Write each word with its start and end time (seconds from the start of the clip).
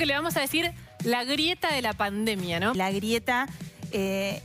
que 0.00 0.06
le 0.06 0.14
vamos 0.14 0.34
a 0.38 0.40
decir 0.40 0.72
la 1.04 1.24
grieta 1.24 1.70
de 1.74 1.82
la 1.82 1.92
pandemia, 1.92 2.58
¿no? 2.58 2.72
La 2.72 2.90
grieta 2.90 3.46
eh, 3.92 4.40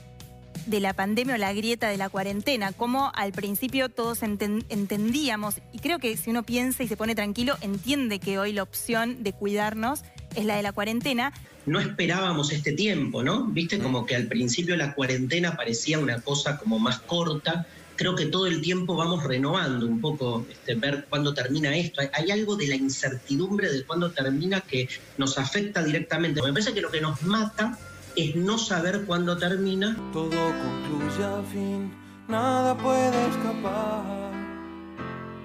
de 0.66 0.80
la 0.82 0.92
pandemia 0.92 1.36
o 1.36 1.38
la 1.38 1.54
grieta 1.54 1.88
de 1.88 1.96
la 1.96 2.10
cuarentena, 2.10 2.74
como 2.74 3.10
al 3.16 3.32
principio 3.32 3.88
todos 3.88 4.22
entendíamos, 4.22 5.62
y 5.72 5.80
creo 5.80 6.00
que 6.00 6.18
si 6.18 6.30
uno 6.30 6.44
piensa 6.44 6.84
y 6.84 6.90
se 6.90 6.98
pone 6.98 7.16
tranquilo, 7.16 7.56
entiende 7.62 8.20
que 8.20 8.38
hoy 8.38 8.52
la 8.52 8.64
opción 8.64 9.24
de 9.24 9.32
cuidarnos 9.32 10.02
es 10.36 10.44
la 10.44 10.58
de 10.58 10.64
la 10.64 10.74
cuarentena. 10.74 11.32
No 11.66 11.80
esperábamos 11.80 12.52
este 12.52 12.74
tiempo, 12.74 13.24
¿no? 13.24 13.46
Viste 13.46 13.80
como 13.80 14.06
que 14.06 14.18
al 14.18 14.28
principio 14.28 14.76
la 14.76 14.94
cuarentena 14.94 15.56
parecía 15.56 16.00
una 16.00 16.20
cosa 16.20 16.58
como 16.58 16.80
más 16.80 17.00
corta. 17.00 17.66
Creo 17.96 18.16
que 18.16 18.26
todo 18.26 18.48
el 18.48 18.62
tiempo 18.62 18.96
vamos 18.96 19.24
renovando 19.24 19.86
un 19.86 20.02
poco, 20.02 20.46
este, 20.50 20.76
ver 20.76 21.06
cuándo 21.10 21.34
termina 21.34 21.76
esto. 21.76 22.02
Hay, 22.14 22.32
algo 22.32 22.56
de 22.56 22.68
la 22.68 22.76
incertidumbre 22.76 23.72
de 23.72 23.86
cuándo 23.86 24.12
termina 24.12 24.62
que 24.62 24.90
nos 25.18 25.38
afecta 25.38 25.82
directamente. 25.84 26.42
Me 26.42 26.52
parece 26.52 26.74
que 26.74 26.82
lo 26.82 26.92
que 26.92 27.00
nos 27.00 27.22
mata 27.24 27.78
es 28.16 28.36
no 28.36 28.58
saber 28.58 29.06
cuándo 29.06 29.38
termina. 29.38 29.96
Todo 30.12 30.30
concluye 30.30 31.24
al 31.24 31.46
fin, 31.46 31.94
nada 32.28 32.78
puede 32.78 33.28
escapar. 33.30 34.04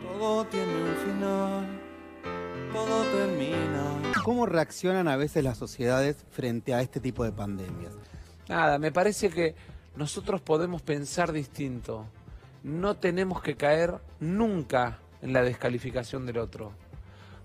Todo 0.02 0.44
tiene 0.46 0.66
un 0.66 0.96
final, 0.96 1.80
todo 2.72 3.02
termina. 3.04 4.12
¿Cómo 4.24 4.46
reaccionan 4.46 5.08
a 5.08 5.16
veces 5.16 5.44
las 5.44 5.56
sociedades 5.56 6.24
frente 6.30 6.74
a 6.74 6.82
este 6.82 7.00
tipo 7.00 7.24
de 7.24 7.32
pandemias? 7.32 7.92
Nada, 8.48 8.78
me 8.78 8.90
parece 8.90 9.30
que 9.30 9.54
nosotros 9.96 10.40
podemos 10.40 10.82
pensar 10.82 11.32
distinto. 11.32 12.06
No 12.62 12.96
tenemos 12.96 13.42
que 13.42 13.56
caer 13.56 13.94
nunca 14.18 14.98
en 15.22 15.32
la 15.32 15.42
descalificación 15.42 16.26
del 16.26 16.38
otro. 16.38 16.72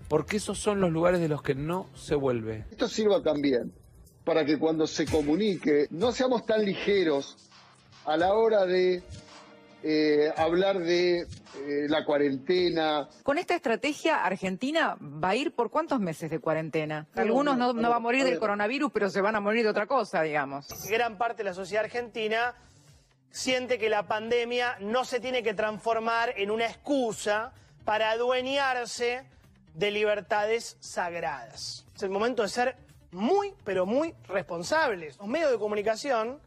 Porque 0.08 0.36
esos 0.36 0.58
son 0.58 0.80
los 0.80 0.92
lugares 0.92 1.20
de 1.20 1.28
los 1.28 1.42
que 1.42 1.54
no 1.54 1.88
se 1.94 2.14
vuelve. 2.14 2.64
Esto 2.70 2.88
sirva 2.88 3.22
también 3.22 3.72
para 4.24 4.44
que 4.44 4.58
cuando 4.58 4.86
se 4.86 5.06
comunique 5.06 5.86
no 5.90 6.12
seamos 6.12 6.44
tan 6.46 6.64
ligeros 6.64 7.36
a 8.04 8.16
la 8.16 8.34
hora 8.34 8.66
de 8.66 9.02
eh, 9.82 10.32
hablar 10.36 10.80
de 10.80 11.20
eh, 11.20 11.26
la 11.88 12.04
cuarentena. 12.04 13.08
Con 13.22 13.38
esta 13.38 13.54
estrategia, 13.54 14.24
Argentina 14.24 14.96
va 15.00 15.30
a 15.30 15.36
ir 15.36 15.54
por 15.54 15.70
cuántos 15.70 16.00
meses 16.00 16.28
de 16.28 16.40
cuarentena. 16.40 17.06
Algunos 17.14 17.56
no, 17.56 17.72
no, 17.72 17.90
va 17.90 17.96
a 17.96 18.00
morir 18.00 18.24
del 18.24 18.38
coronavirus, 18.38 18.90
pero 18.92 19.10
se 19.10 19.20
van 19.20 19.36
a 19.36 19.40
morir 19.40 19.62
de 19.62 19.70
otra 19.70 19.86
cosa, 19.86 20.22
digamos. 20.22 20.66
Gran 20.90 21.18
parte 21.18 21.38
de 21.38 21.50
la 21.50 21.54
sociedad 21.54 21.84
argentina 21.84 22.54
siente 23.30 23.78
que 23.78 23.88
la 23.88 24.06
pandemia 24.06 24.76
no 24.80 25.04
se 25.04 25.20
tiene 25.20 25.42
que 25.42 25.54
transformar 25.54 26.34
en 26.36 26.50
una 26.50 26.66
excusa 26.66 27.52
para 27.84 28.10
adueñarse 28.10 29.24
de 29.74 29.90
libertades 29.90 30.76
sagradas. 30.80 31.86
Es 31.94 32.02
el 32.02 32.10
momento 32.10 32.42
de 32.42 32.48
ser 32.48 32.76
muy, 33.12 33.54
pero 33.64 33.86
muy 33.86 34.14
responsables. 34.28 35.18
Los 35.18 35.28
medios 35.28 35.50
de 35.50 35.58
comunicación 35.58 36.40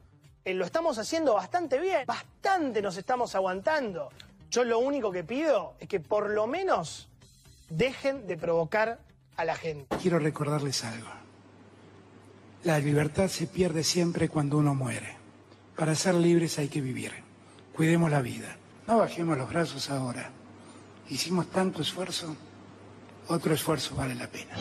eh, 0.46 0.54
lo 0.54 0.66
estamos 0.66 0.98
haciendo 0.98 1.36
bastante 1.36 1.80
bien, 1.80 2.06
bastante 2.08 2.82
nos 2.82 2.98
estamos 2.98 3.36
aguantando. 3.36 4.10
Yo 4.50 4.64
lo 4.64 4.80
único 4.80 5.12
que 5.12 5.24
pido 5.24 5.76
es 5.80 5.88
que 5.88 6.00
por 6.00 6.30
lo 6.32 6.48
menos 6.48 7.08
dejen 7.70 8.26
de 8.26 8.36
provocar 8.36 9.00
a 9.36 9.46
la 9.46 9.56
gente. 9.56 9.96
Quiero 10.02 10.18
recordarles 10.18 10.84
algo. 10.84 11.08
La 12.64 12.80
libertad 12.80 13.28
se 13.28 13.48
pierde 13.48 13.84
siempre 13.84 14.28
cuando 14.28 14.58
uno 14.58 14.76
muere. 14.76 15.19
Para 15.80 15.96
ser 15.96 16.14
libres 16.16 16.60
hay 16.60 16.68
que 16.68 16.82
vivir. 16.82 17.14
Cuidemos 17.74 18.12
la 18.12 18.22
vida. 18.22 18.58
No 18.86 18.98
bajemos 18.98 19.38
los 19.38 19.48
brazos 19.48 19.90
ahora. 19.90 20.30
Hicimos 21.10 21.50
tanto 21.52 21.82
esfuerzo, 21.82 22.36
otro 23.30 23.54
esfuerzo 23.54 23.96
vale 23.96 24.14
la 24.14 24.28
pena. 24.28 24.58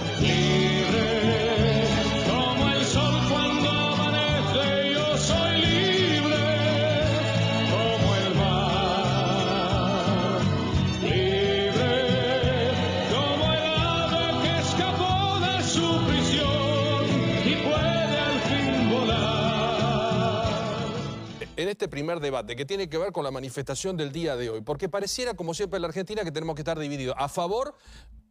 Este 21.79 21.87
primer 21.87 22.19
debate 22.19 22.57
que 22.57 22.65
tiene 22.65 22.89
que 22.89 22.99
ver 22.99 23.13
con 23.13 23.23
la 23.23 23.31
manifestación 23.31 23.97
del 23.97 24.11
día 24.11 24.35
de 24.35 24.51
hoy, 24.51 24.63
porque 24.63 24.89
pareciera, 24.89 25.35
como 25.35 25.55
siempre 25.55 25.77
en 25.77 25.83
la 25.83 25.89
Argentina, 25.89 26.25
que 26.25 26.33
tenemos 26.33 26.57
que 26.57 26.63
estar 26.63 26.77
divididos 26.77 27.15
a 27.17 27.29
favor 27.29 27.77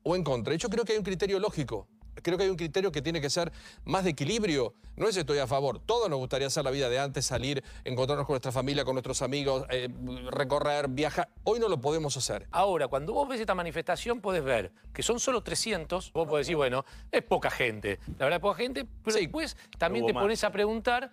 o 0.04 0.18
en 0.18 0.24
contra. 0.26 0.54
Yo 0.56 0.68
creo 0.70 0.84
que 0.84 0.92
hay 0.92 0.98
un 0.98 1.06
criterio 1.06 1.40
lógico. 1.40 1.88
Creo 2.22 2.38
que 2.38 2.44
hay 2.44 2.50
un 2.50 2.58
criterio 2.58 2.92
que 2.92 3.02
tiene 3.02 3.22
que 3.22 3.30
ser 3.30 3.54
más 3.86 4.04
de 4.04 4.10
equilibrio. 4.10 4.74
No 4.98 5.08
es 5.08 5.16
estoy 5.16 5.38
a 5.38 5.48
favor. 5.48 5.80
Todos 5.80 6.10
nos 6.10 6.20
gustaría 6.20 6.48
hacer 6.48 6.66
la 6.66 6.72
vida 6.72 6.90
de 6.90 7.00
antes, 7.00 7.26
salir, 7.26 7.64
encontrarnos 7.86 8.26
con 8.26 8.34
nuestra 8.34 8.52
familia, 8.52 8.84
con 8.84 8.96
nuestros 8.96 9.22
amigos, 9.22 9.66
eh, 9.70 9.88
recorrer, 10.30 10.90
viajar. 10.90 11.30
Hoy 11.46 11.60
no 11.60 11.70
lo 11.70 11.80
podemos 11.80 12.18
hacer. 12.18 12.48
Ahora, 12.52 12.90
cuando 12.90 13.14
vos 13.14 13.30
ves 13.30 13.40
esta 13.40 13.56
manifestación, 13.56 14.20
puedes 14.20 14.44
ver 14.44 14.74
que 14.92 15.04
son 15.04 15.22
solo 15.22 15.42
300. 15.42 16.12
Vos 16.12 16.28
podés 16.28 16.48
decir, 16.48 16.58
bueno, 16.58 16.84
es 17.12 17.24
poca 17.24 17.50
gente. 17.50 18.00
La 18.18 18.26
verdad 18.26 18.38
es 18.38 18.42
poca 18.42 18.58
gente, 18.58 18.86
pero 19.06 19.16
después 19.16 19.56
también 19.78 20.06
te 20.06 20.14
pones 20.14 20.44
a 20.44 20.52
preguntar 20.52 21.12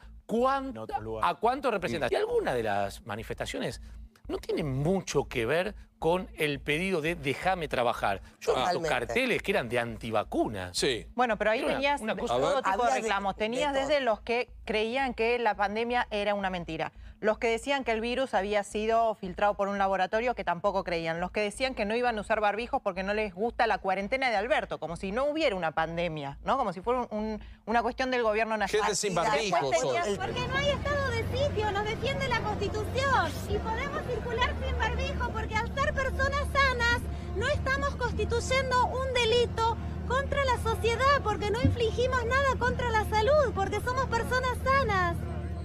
¿A 1.23 1.35
cuánto 1.35 1.71
representa? 1.71 2.09
Y 2.11 2.15
alguna 2.15 2.55
de 2.55 2.63
las 2.63 3.05
manifestaciones 3.07 3.81
no 4.27 4.39
tiene 4.39 4.65
mucho 4.65 5.25
que 5.29 5.45
ver 5.47 5.75
con 5.99 6.29
el 6.37 6.61
pedido 6.61 7.01
de 7.01 7.15
déjame 7.15 7.69
trabajar. 7.69 8.21
Yo 8.41 8.55
he 8.57 8.61
visto 8.61 8.83
carteles 8.83 9.43
que 9.43 9.53
eran 9.53 9.69
de 9.69 9.79
antivacunas. 9.79 10.77
Sí. 10.77 11.07
Bueno, 11.15 11.39
pero 11.39 11.51
ahí 11.51 11.65
tenías 11.65 12.01
todo 12.01 12.63
tipo 12.63 12.85
de 12.85 12.91
reclamos. 12.91 13.37
Tenías 13.37 13.73
desde 13.73 14.01
los 14.01 14.21
que 14.21 14.51
creían 14.65 15.15
que 15.15 15.39
la 15.39 15.55
pandemia 15.55 16.07
era 16.11 16.35
una 16.35 16.51
mentira 16.51 16.93
los 17.25 17.39
que 17.39 17.49
decían 17.49 17.85
que 17.85 17.93
el 17.93 18.03
virus 18.03 18.35
había 18.35 18.63
sido 18.65 19.15
filtrado 19.15 19.55
por 19.55 19.69
un 19.69 19.79
laboratorio 19.79 20.35
que 20.35 20.45
tampoco 20.45 20.85
creían, 20.85 21.21
los 21.21 21.31
que 21.31 21.41
decían 21.41 21.75
que 21.75 21.87
no 21.87 21.97
iban 21.97 22.19
a 22.19 22.21
usar 22.21 22.39
barbijos 22.39 22.83
porque 22.83 23.03
no 23.03 23.15
les 23.15 23.33
gusta 23.33 23.67
la 23.67 23.79
cuarentena 23.79 24.29
de 24.29 24.37
Alberto, 24.37 24.79
como 24.79 24.97
si 24.97 25.11
no 25.11 25.25
hubiera 25.25 25.57
una 25.57 25.73
pandemia, 25.73 26.37
¿no? 26.45 26.59
Como 26.59 26.75
si 26.75 26.83
fuera 26.83 27.09
una 27.65 27.83
cuestión 27.83 28.11
del 28.11 28.23
gobierno 28.23 28.59
nacional. 28.59 28.89
Gente 28.89 28.97
sin 28.97 29.15
barbijos. 29.15 29.59
Porque 30.19 30.47
no 30.49 30.55
hay 30.55 30.69
estado 30.69 31.11
de 31.13 31.25
sitio, 31.39 31.73
nos 31.73 31.85
defiende 31.87 32.29
la 32.29 32.41
Constitución 32.41 33.33
y 33.49 33.57
podemos 33.57 34.03
circular 34.07 34.55
sin 34.63 34.79
barbijo 34.79 35.31
porque 35.31 35.57
al 35.57 35.75
ser 35.75 35.95
personas 35.95 36.43
sanas 36.53 37.01
no 37.37 37.49
estamos 37.49 37.97
constituyendo 37.97 38.85
un 38.85 39.15
delito 39.15 39.79
contra 40.07 40.45
la 40.45 40.59
sociedad 40.59 41.23
porque 41.23 41.51
no 41.51 41.59
infligimos 41.63 42.23
nada 42.27 42.57
contra 42.59 42.91
la 42.91 43.07
salud, 43.07 43.55
porque 43.55 43.81
somos 43.81 44.05
personas 44.09 44.59
sanas 44.63 45.17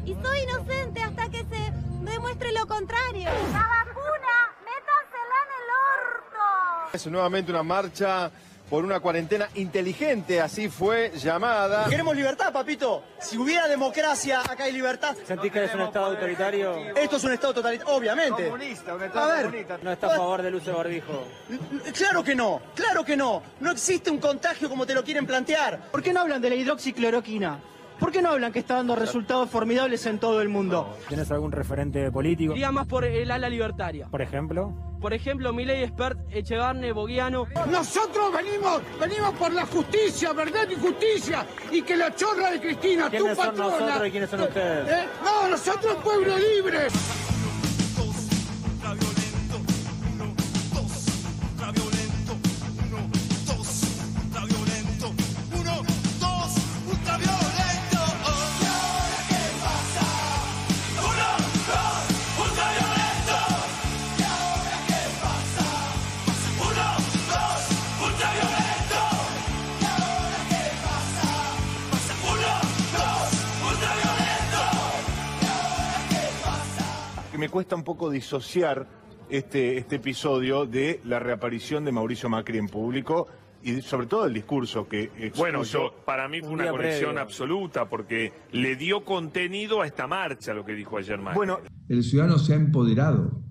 y 0.06 0.16
soy 0.22 0.40
inocente 0.42 1.02
hasta 1.02 1.30
que 1.30 1.40
se 1.40 1.74
demuestre 2.02 2.52
lo 2.52 2.66
contrario. 2.68 3.30
La 3.52 3.68
vacuna, 3.86 4.56
métansela 4.66 5.38
en 5.46 5.52
el 5.56 5.70
orto. 5.96 6.94
Es 6.94 7.08
nuevamente 7.08 7.52
una 7.52 7.64
marcha 7.64 8.32
por 8.70 8.86
una 8.86 9.00
cuarentena 9.00 9.50
inteligente, 9.56 10.40
así 10.40 10.70
fue 10.70 11.12
llamada. 11.16 11.88
Queremos 11.90 12.16
libertad, 12.16 12.54
papito. 12.54 13.04
Si 13.20 13.36
hubiera 13.36 13.68
democracia, 13.68 14.42
acá 14.42 14.66
hay 14.66 14.72
libertad. 14.74 15.16
¿Sentís 15.26 15.52
que 15.52 15.64
es 15.64 15.74
un 15.74 15.82
Estado 15.82 16.06
autoritario? 16.06 16.76
Esto 16.96 17.18
es 17.18 17.24
un 17.24 17.34
Estado 17.34 17.56
totalitario, 17.56 17.96
obviamente. 17.96 18.46
Comunista, 18.46 18.94
un 18.94 19.04
Estado 19.04 19.44
comunista. 19.44 19.80
No 19.82 19.92
está 19.92 20.08
a 20.08 20.18
favor 20.18 20.42
del 20.44 20.56
uso 20.56 20.70
de 20.70 20.78
barbijo. 20.78 21.24
Claro 21.98 22.24
que 22.24 22.36
no, 22.36 22.62
claro 22.76 23.04
que 23.04 23.18
no. 23.18 23.42
No 23.60 23.72
existe 23.72 24.12
un 24.12 24.20
contagio 24.20 24.70
como 24.70 24.86
te 24.86 24.94
lo 24.94 25.04
quieren 25.04 25.26
plantear. 25.26 25.90
¿Por 25.90 26.04
qué 26.04 26.14
no 26.14 26.20
hablan 26.20 26.40
de 26.40 26.50
la 26.50 26.56
hidroxicloroquina? 26.56 27.60
¿Por 28.00 28.12
qué 28.12 28.22
no 28.22 28.30
hablan 28.30 28.52
que 28.52 28.60
está 28.60 28.76
dando 28.76 28.96
resultados 28.96 29.50
formidables 29.50 30.06
en 30.06 30.20
todo 30.20 30.42
el 30.42 30.50
mundo? 30.50 30.96
¿Tienes 31.08 31.30
algún 31.32 31.52
referente 31.52 32.12
político? 32.12 32.54
Diría 32.54 32.72
más 32.72 32.88
por 32.88 33.04
el 33.04 33.30
ala 33.30 33.50
libertaria. 33.50 34.08
Por 34.08 34.22
ejemplo. 34.22 34.74
Por 35.02 35.14
ejemplo, 35.14 35.54
Milei 35.54 35.84
Expert, 35.84 36.20
Echevarne, 36.30 36.92
Boguiano. 36.92 37.48
Nosotros 37.70 38.34
venimos, 38.34 38.82
venimos 39.00 39.34
por 39.36 39.54
la 39.54 39.66
justicia, 39.66 40.34
verdad 40.34 40.68
y 40.70 40.76
justicia. 40.76 41.46
Y 41.72 41.82
que 41.82 41.96
la 41.96 42.14
chorra 42.16 42.52
de 42.52 42.60
Cristina, 42.60 43.10
tu 43.10 43.26
patrona. 43.28 43.46
Son 43.46 43.58
nosotros 43.58 44.08
y 44.08 44.12
quiénes 44.12 44.30
son 44.30 44.42
ustedes? 44.42 44.90
¿Eh? 44.90 45.08
No, 45.24 45.48
nosotros 45.48 45.96
pueblo 46.04 46.38
libre. 46.38 46.88
Me 77.50 77.54
cuesta 77.54 77.76
un 77.76 77.84
poco 77.84 78.12
disociar 78.12 78.86
este, 79.28 79.80
este 79.80 79.96
episodio 79.96 80.68
de 80.68 81.02
la 81.06 81.18
reaparición 81.18 81.84
de 81.84 81.92
Mauricio 81.92 82.30
Macri 82.30 82.60
en 82.60 82.68
público 82.68 83.26
y 83.64 83.82
sobre 83.82 84.06
todo 84.06 84.28
el 84.28 84.36
discurso 84.36 84.88
que 84.88 85.32
Bueno, 85.36 85.64
yo, 85.64 85.92
para 86.06 86.28
mí 86.28 86.42
fue 86.42 86.50
un 86.50 86.60
una 86.62 86.70
conexión 86.70 87.10
previo. 87.10 87.22
absoluta 87.24 87.90
porque 87.90 88.32
le 88.52 88.76
dio 88.76 89.04
contenido 89.04 89.82
a 89.82 89.88
esta 89.88 90.06
marcha, 90.06 90.54
lo 90.54 90.64
que 90.64 90.74
dijo 90.74 91.00
ayer 91.00 91.18
Macri. 91.18 91.38
Bueno, 91.38 91.58
El 91.88 92.04
ciudadano 92.04 92.38
se 92.38 92.54
ha 92.54 92.56
empoderado. 92.56 93.42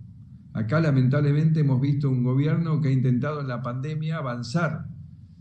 Acá 0.54 0.78
lamentablemente 0.78 1.58
hemos 1.58 1.80
visto 1.80 2.08
un 2.08 2.22
gobierno 2.22 2.80
que 2.80 2.90
ha 2.90 2.92
intentado 2.92 3.40
en 3.40 3.48
la 3.48 3.62
pandemia 3.62 4.18
avanzar 4.18 4.84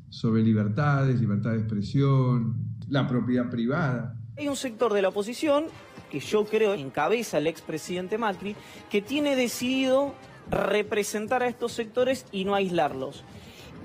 sobre 0.09 0.41
libertades, 0.41 1.21
libertad 1.21 1.51
de 1.51 1.57
expresión, 1.57 2.55
la 2.89 3.07
propiedad 3.07 3.51
privada. 3.51 4.15
Hay 4.35 4.47
un 4.47 4.55
sector 4.55 4.93
de 4.93 5.03
la 5.03 5.09
oposición 5.09 5.65
que 6.09 6.19
yo 6.19 6.45
creo 6.45 6.73
encabeza 6.73 7.37
el 7.37 7.47
expresidente 7.47 8.17
Macri, 8.17 8.55
que 8.89 9.01
tiene 9.01 9.35
decidido 9.35 10.13
representar 10.49 11.43
a 11.43 11.47
estos 11.47 11.73
sectores 11.73 12.25
y 12.31 12.45
no 12.45 12.55
aislarlos. 12.55 13.23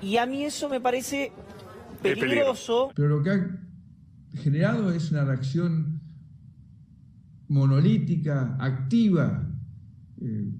Y 0.01 0.17
a 0.17 0.25
mí 0.25 0.43
eso 0.43 0.69
me 0.69 0.81
parece 0.81 1.31
peligroso. 2.01 2.91
Pero 2.95 3.07
lo 3.07 3.23
que 3.23 3.29
ha 3.31 3.47
generado 4.35 4.91
es 4.91 5.11
una 5.11 5.25
reacción 5.25 6.01
monolítica, 7.47 8.57
activa, 8.59 9.47
eh, 10.21 10.51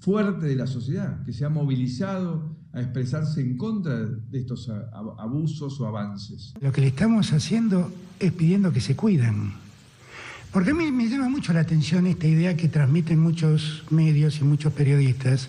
fuerte 0.00 0.46
de 0.46 0.56
la 0.56 0.66
sociedad, 0.66 1.24
que 1.24 1.32
se 1.32 1.44
ha 1.44 1.48
movilizado 1.48 2.56
a 2.72 2.80
expresarse 2.80 3.40
en 3.40 3.56
contra 3.56 4.04
de 4.04 4.38
estos 4.38 4.70
abusos 5.18 5.80
o 5.80 5.86
avances. 5.86 6.54
Lo 6.60 6.70
que 6.72 6.82
le 6.82 6.88
estamos 6.88 7.32
haciendo 7.32 7.90
es 8.20 8.32
pidiendo 8.32 8.72
que 8.72 8.80
se 8.80 8.94
cuiden. 8.94 9.65
Porque 10.52 10.70
a 10.70 10.74
mí 10.74 10.90
me 10.90 11.08
llama 11.08 11.28
mucho 11.28 11.52
la 11.52 11.60
atención 11.60 12.06
esta 12.06 12.26
idea 12.26 12.56
que 12.56 12.68
transmiten 12.68 13.18
muchos 13.18 13.84
medios 13.90 14.40
y 14.40 14.44
muchos 14.44 14.72
periodistas 14.72 15.48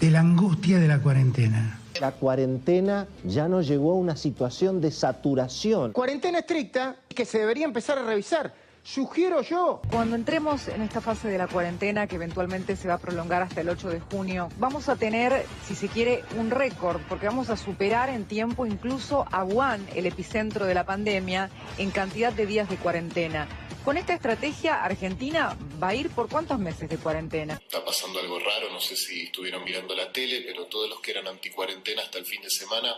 de 0.00 0.10
la 0.10 0.20
angustia 0.20 0.78
de 0.78 0.88
la 0.88 0.98
cuarentena. 0.98 1.78
La 2.00 2.12
cuarentena 2.12 3.06
ya 3.24 3.48
nos 3.48 3.68
llegó 3.68 3.92
a 3.92 3.96
una 3.96 4.16
situación 4.16 4.80
de 4.80 4.90
saturación. 4.90 5.92
Cuarentena 5.92 6.40
estricta 6.40 6.96
que 7.08 7.24
se 7.24 7.38
debería 7.38 7.64
empezar 7.64 7.98
a 7.98 8.02
revisar. 8.02 8.52
Sugiero 8.84 9.42
yo. 9.42 9.80
Cuando 9.92 10.16
entremos 10.16 10.66
en 10.66 10.82
esta 10.82 11.00
fase 11.00 11.28
de 11.28 11.38
la 11.38 11.46
cuarentena, 11.46 12.08
que 12.08 12.16
eventualmente 12.16 12.74
se 12.74 12.88
va 12.88 12.94
a 12.94 12.98
prolongar 12.98 13.42
hasta 13.42 13.60
el 13.60 13.68
8 13.68 13.90
de 13.90 14.00
junio, 14.00 14.48
vamos 14.58 14.88
a 14.88 14.96
tener, 14.96 15.46
si 15.64 15.76
se 15.76 15.86
quiere, 15.86 16.24
un 16.36 16.50
récord, 16.50 17.00
porque 17.08 17.26
vamos 17.26 17.48
a 17.48 17.56
superar 17.56 18.08
en 18.08 18.24
tiempo 18.24 18.66
incluso 18.66 19.24
a 19.30 19.44
Wuhan, 19.44 19.86
el 19.94 20.06
epicentro 20.06 20.66
de 20.66 20.74
la 20.74 20.84
pandemia, 20.84 21.48
en 21.78 21.92
cantidad 21.92 22.32
de 22.32 22.44
días 22.44 22.68
de 22.68 22.76
cuarentena. 22.76 23.46
Con 23.84 23.96
esta 23.96 24.14
estrategia, 24.14 24.84
Argentina 24.84 25.56
va 25.82 25.88
a 25.88 25.94
ir 25.94 26.08
por 26.10 26.28
cuántos 26.28 26.56
meses 26.60 26.88
de 26.88 26.98
cuarentena. 26.98 27.54
Está 27.54 27.84
pasando 27.84 28.20
algo 28.20 28.38
raro, 28.38 28.70
no 28.70 28.80
sé 28.80 28.94
si 28.94 29.24
estuvieron 29.24 29.64
mirando 29.64 29.92
la 29.96 30.12
tele, 30.12 30.42
pero 30.46 30.66
todos 30.66 30.88
los 30.88 31.00
que 31.00 31.10
eran 31.10 31.26
anticuarentena 31.26 32.02
hasta 32.02 32.18
el 32.18 32.24
fin 32.24 32.40
de 32.42 32.50
semana 32.50 32.94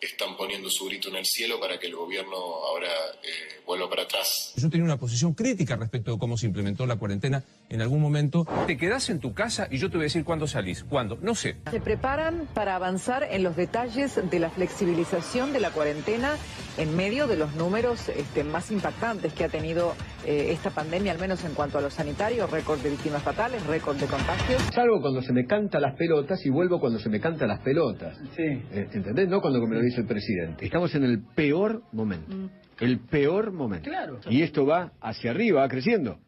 están 0.00 0.36
poniendo 0.36 0.70
su 0.70 0.86
grito 0.86 1.08
en 1.08 1.16
el 1.16 1.24
cielo 1.24 1.60
para 1.60 1.78
que 1.78 1.86
el 1.86 1.94
gobierno 1.94 2.36
ahora 2.36 2.88
eh, 3.22 3.62
vuelva 3.64 3.88
para 3.88 4.02
atrás. 4.02 4.54
Yo 4.56 4.68
tenía 4.68 4.84
una 4.84 4.98
posición 4.98 5.34
crítica 5.34 5.76
respecto 5.76 6.12
de 6.12 6.18
cómo 6.18 6.36
se 6.36 6.46
implementó 6.46 6.84
la 6.84 6.96
cuarentena 6.96 7.44
en 7.70 7.80
algún 7.80 8.00
momento. 8.00 8.46
Te 8.66 8.76
quedás 8.76 9.10
en 9.10 9.20
tu 9.20 9.34
casa 9.34 9.68
y 9.70 9.78
yo 9.78 9.90
te 9.90 9.96
voy 9.96 10.04
a 10.04 10.06
decir 10.06 10.24
cuándo 10.24 10.46
salís. 10.46 10.84
¿Cuándo? 10.84 11.18
No 11.22 11.34
sé. 11.34 11.56
Se 11.70 11.80
preparan 11.80 12.48
para 12.54 12.76
avanzar 12.76 13.26
en 13.30 13.42
los 13.42 13.56
detalles 13.56 14.20
de 14.30 14.38
la 14.38 14.50
flexibilización 14.50 15.52
de 15.52 15.60
la 15.60 15.70
cuarentena 15.70 16.36
en 16.76 16.96
medio 16.96 17.26
de 17.26 17.36
los 17.36 17.54
números 17.56 18.08
este, 18.08 18.44
más 18.44 18.70
impactantes 18.70 19.32
que 19.32 19.44
ha 19.44 19.48
tenido 19.48 19.94
eh, 20.24 20.48
esta 20.50 20.70
pandemia, 20.70 21.12
al 21.12 21.18
menos 21.18 21.44
en 21.44 21.54
cuanto 21.54 21.78
a 21.78 21.80
los 21.80 21.94
sanitarios, 21.94 22.50
récord 22.50 22.80
de 22.80 22.90
víctimas 22.90 23.22
fatales, 23.22 23.64
récord 23.66 23.96
de 23.96 24.06
contagios. 24.06 24.62
Salgo 24.74 25.00
cuando 25.00 25.22
se 25.22 25.32
me 25.32 25.46
canta 25.46 25.80
las 25.80 25.96
pelotas 25.96 26.44
y 26.46 26.50
vuelvo 26.50 26.80
cuando 26.80 26.98
se 26.98 27.08
me 27.08 27.20
canta 27.20 27.46
las 27.46 27.60
pelotas. 27.60 28.18
Sí. 28.36 28.42
Eh, 28.42 28.88
¿Entendés? 28.92 29.28
No 29.28 29.40
cuando 29.40 29.60
me 29.66 29.76
lo 29.76 29.82
dice 29.82 30.00
el 30.00 30.06
presidente. 30.06 30.64
Estamos 30.64 30.94
en 30.94 31.04
el 31.04 31.22
peor 31.22 31.82
momento. 31.92 32.34
El 32.80 33.00
peor 33.00 33.52
momento. 33.52 33.90
Claro. 33.90 34.20
Y 34.28 34.42
esto 34.42 34.64
va 34.64 34.92
hacia 35.00 35.32
arriba, 35.32 35.62
va 35.62 35.68
creciendo. 35.68 36.18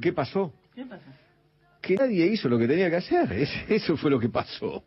¿Qué 0.00 0.12
pasó? 0.12 0.52
¿Qué 0.74 0.84
pasa? 0.84 1.04
Que 1.80 1.96
nadie 1.96 2.26
hizo 2.26 2.48
lo 2.48 2.58
que 2.58 2.66
tenía 2.68 2.88
que 2.90 2.96
hacer. 2.96 3.32
Es- 3.32 3.64
Eso 3.68 3.96
fue 3.96 4.10
lo 4.10 4.18
que 4.18 4.28
pasó. 4.28 4.84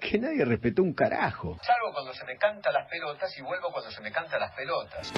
Que 0.00 0.18
nadie 0.18 0.44
respetó 0.44 0.82
un 0.82 0.94
carajo. 0.94 1.58
Salgo 1.62 1.92
cuando 1.92 2.14
se 2.14 2.24
me 2.24 2.36
canta 2.36 2.70
las 2.72 2.88
pelotas 2.88 3.36
y 3.36 3.42
vuelvo 3.42 3.70
cuando 3.72 3.90
se 3.90 4.00
me 4.00 4.10
canta 4.12 4.38
las 4.38 4.52
pelotas. 4.52 5.12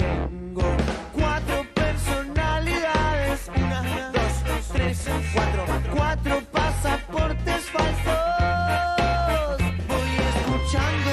Cuatro 1.13 1.65
personalidades, 1.75 3.49
una, 3.55 4.11
dos, 4.11 4.69
tres, 4.73 5.07
cuatro, 5.33 5.65
cuatro 5.95 6.41
pasaportes 6.51 7.69
falsos. 7.69 9.61
Voy 9.87 10.09
escuchando 10.35 11.11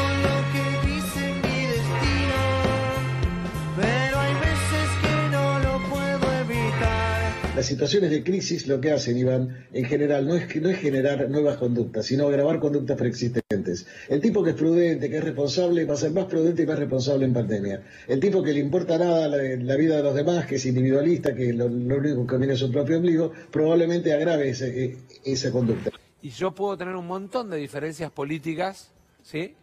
Las 7.59 7.67
situaciones 7.67 8.11
de 8.13 8.23
crisis 8.23 8.69
lo 8.69 8.81
que 8.81 8.93
hacen, 8.93 9.19
Iván, 9.19 9.67
en 9.73 9.85
general, 9.85 10.29
no 10.29 10.37
es, 10.37 10.55
no 10.63 10.69
es 10.69 10.79
generar 10.79 11.29
nuevas 11.29 11.57
conductas, 11.57 12.07
sino 12.07 12.29
agravar 12.29 12.61
conductas 12.61 12.97
preexistentes. 12.97 13.85
El 14.09 14.21
tipo 14.21 14.45
que 14.45 14.51
es 14.51 14.57
prudente, 14.57 15.11
que 15.11 15.17
es 15.19 15.25
responsable, 15.25 15.85
va 15.85 15.95
a 15.95 15.97
ser 15.97 16.13
más 16.13 16.27
prudente 16.27 16.63
y 16.63 16.67
más 16.67 16.79
responsable 16.79 17.25
en 17.25 17.33
pandemia. 17.33 17.83
El 18.07 18.21
tipo 18.21 18.45
que 18.45 18.53
le 18.53 18.61
importa 18.61 18.97
nada 18.97 19.27
la, 19.27 19.75
vida 19.75 19.97
de 19.97 20.03
los 20.05 20.15
demás, 20.15 20.47
que 20.47 20.55
es 20.55 20.67
individualista, 20.67 21.35
que 21.35 21.53
lo, 21.53 21.69
lo 21.69 21.97
único 21.97 22.25
que 22.29 22.37
viene 22.37 22.53
es 22.53 22.61
su 22.61 22.71
propio 22.71 22.99
ombligo, 22.99 23.33
probablemente 23.51 24.13
agrave 24.13 24.51
ese- 24.51 24.85
e- 24.85 24.97
esa 25.25 25.51
conducta. 25.51 25.91
Y 26.23 26.31
yo 26.31 26.53
puedo 26.53 26.77
tener 26.79 26.95
un 26.95 27.09
montón 27.09 27.51
de 27.51 27.57
diferencias 27.57 28.13
políticas, 28.13 28.93
¿sí? 29.25 29.57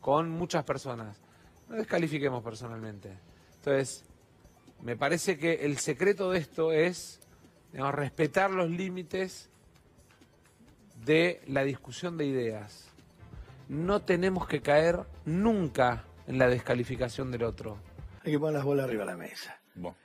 Con 0.00 0.30
muchas 0.30 0.64
personas. 0.64 1.18
No 1.68 1.76
descalifiquemos 1.76 2.42
personalmente. 2.42 3.10
Entonces, 3.56 4.04
me 4.82 4.96
parece 4.96 5.36
que 5.36 5.66
el 5.66 5.76
secreto 5.76 6.30
de 6.30 6.38
esto 6.38 6.72
es 6.72 7.18
digamos, 7.72 7.94
respetar 7.94 8.50
los 8.50 8.70
límites 8.70 9.48
de 11.04 11.40
la 11.46 11.64
discusión 11.64 12.16
de 12.16 12.26
ideas. 12.26 12.88
No 13.68 14.02
tenemos 14.02 14.46
que 14.46 14.60
caer 14.60 15.00
nunca 15.24 16.04
en 16.26 16.38
la 16.38 16.48
descalificación 16.48 17.30
del 17.30 17.44
otro. 17.44 17.78
Hay 18.24 18.32
que 18.32 18.38
poner 18.38 18.54
las 18.54 18.64
bolas 18.64 18.84
arriba 18.84 19.04
de 19.04 19.10
la 19.10 19.16
mesa. 19.16 19.58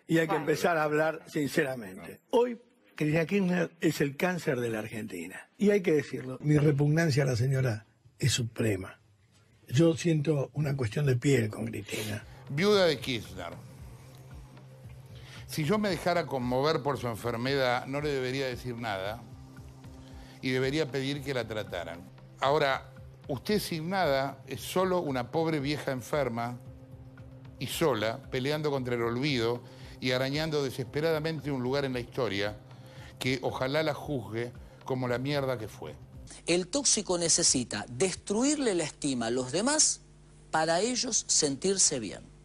Y 0.07 0.17
hay 0.17 0.27
que 0.27 0.35
empezar 0.35 0.77
a 0.77 0.83
hablar 0.83 1.21
sinceramente. 1.27 2.21
Hoy 2.29 2.57
Cristina 2.95 3.25
Kirchner 3.25 3.71
es 3.81 4.01
el 4.01 4.15
cáncer 4.15 4.59
de 4.59 4.69
la 4.69 4.79
Argentina. 4.79 5.49
Y 5.57 5.69
hay 5.69 5.81
que 5.81 5.91
decirlo. 5.91 6.39
Mi 6.41 6.57
repugnancia 6.57 7.23
a 7.23 7.25
la 7.27 7.35
señora 7.35 7.85
es 8.17 8.31
suprema. 8.31 8.99
Yo 9.67 9.95
siento 9.95 10.49
una 10.53 10.75
cuestión 10.75 11.05
de 11.05 11.17
piel 11.17 11.49
con 11.49 11.65
Cristina. 11.65 12.23
Viuda 12.49 12.85
de 12.85 12.97
Kirchner. 12.97 13.66
Si 15.47 15.63
yo 15.63 15.79
me 15.79 15.89
dejara 15.89 16.27
conmover 16.27 16.83
por 16.83 16.97
su 16.97 17.07
enfermedad, 17.07 17.85
no 17.87 18.01
le 18.01 18.09
debería 18.09 18.47
decir 18.47 18.75
nada 18.75 19.23
y 20.41 20.51
debería 20.51 20.91
pedir 20.91 21.23
que 21.23 21.33
la 21.33 21.47
trataran. 21.47 22.01
Ahora, 22.41 22.91
usted 23.27 23.59
sin 23.59 23.89
nada 23.89 24.43
es 24.45 24.61
solo 24.61 24.99
una 24.99 25.31
pobre 25.31 25.59
vieja 25.59 25.91
enferma 25.91 26.59
y 27.59 27.67
sola, 27.67 28.19
peleando 28.29 28.69
contra 28.69 28.95
el 28.95 29.01
olvido 29.01 29.63
y 29.99 30.11
arañando 30.11 30.63
desesperadamente 30.63 31.49
un 31.49 31.63
lugar 31.63 31.85
en 31.85 31.93
la 31.93 32.01
historia 32.01 32.57
que 33.17 33.39
ojalá 33.41 33.81
la 33.83 33.93
juzgue 33.93 34.51
como 34.85 35.07
la 35.07 35.17
mierda 35.17 35.57
que 35.57 35.67
fue. 35.67 35.95
El 36.45 36.67
tóxico 36.67 37.17
necesita 37.17 37.85
destruirle 37.89 38.75
la 38.75 38.83
estima 38.83 39.27
a 39.27 39.31
los 39.31 39.51
demás 39.51 40.01
para 40.51 40.81
ellos 40.81 41.25
sentirse 41.27 41.99
bien. 41.99 42.36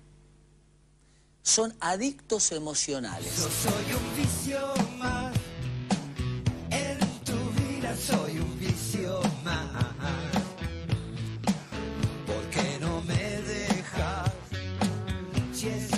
Son 1.42 1.74
adictos 1.80 2.52
emocionales. 2.52 3.32
Soy 3.32 3.94
un 3.94 4.16
vicio 4.16 4.60
más. 4.96 5.34
En 6.70 6.98
tu 7.24 7.32
vida 7.60 7.96
soy 7.96 8.38
un 8.38 8.60
vicio 8.60 9.20
más. 9.44 9.70
¿Por 12.26 12.44
qué 12.50 12.78
no 12.80 13.02
me 13.02 13.42
dejas? 13.42 14.30
Si 15.52 15.68
es 15.68 15.90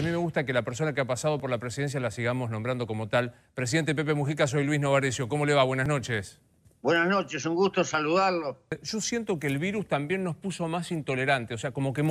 A 0.00 0.02
mí 0.02 0.08
me 0.08 0.16
gusta 0.16 0.46
que 0.46 0.54
la 0.54 0.62
persona 0.62 0.94
que 0.94 1.02
ha 1.02 1.04
pasado 1.04 1.38
por 1.38 1.50
la 1.50 1.58
presidencia 1.58 2.00
la 2.00 2.10
sigamos 2.10 2.48
nombrando 2.48 2.86
como 2.86 3.10
tal. 3.10 3.34
Presidente 3.52 3.94
Pepe 3.94 4.14
Mujica, 4.14 4.46
soy 4.46 4.64
Luis 4.64 4.80
Novarecio. 4.80 5.28
¿Cómo 5.28 5.44
le 5.44 5.52
va? 5.52 5.62
Buenas 5.62 5.86
noches. 5.86 6.40
Buenas 6.80 7.06
noches, 7.06 7.44
un 7.44 7.54
gusto 7.54 7.84
saludarlo. 7.84 8.62
Yo 8.82 9.02
siento 9.02 9.38
que 9.38 9.46
el 9.46 9.58
virus 9.58 9.86
también 9.88 10.24
nos 10.24 10.36
puso 10.36 10.68
más 10.68 10.90
intolerantes, 10.90 11.54
o 11.54 11.58
sea, 11.58 11.72
como 11.72 11.92
que 11.92 12.02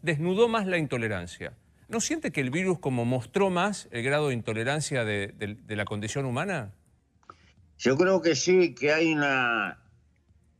desnudó 0.00 0.48
más 0.48 0.66
la 0.66 0.78
intolerancia. 0.78 1.52
¿No 1.90 2.00
siente 2.00 2.32
que 2.32 2.40
el 2.40 2.48
virus 2.50 2.78
como 2.78 3.04
mostró 3.04 3.50
más 3.50 3.86
el 3.90 4.02
grado 4.02 4.28
de 4.28 4.34
intolerancia 4.34 5.04
de, 5.04 5.34
de- 5.36 5.56
de 5.56 5.76
la 5.76 5.84
condición 5.84 6.24
humana? 6.24 6.72
Yo 7.76 7.98
creo 7.98 8.22
que 8.22 8.34
sí, 8.34 8.74
que 8.74 8.94
hay 8.94 9.12
una... 9.12 9.82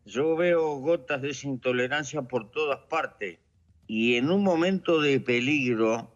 Yo 0.04 0.36
veo 0.36 0.74
gotas 0.76 1.22
de 1.22 1.30
esa 1.30 1.46
intolerancia 1.48 2.20
por 2.20 2.50
todas 2.50 2.80
partes. 2.90 3.38
Y 3.86 4.16
en 4.16 4.30
un 4.30 4.42
momento 4.44 5.00
de 5.00 5.20
peligro 5.20 6.12